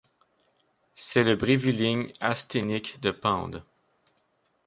[0.95, 3.63] C'est le bréviligne asthénique de Pende.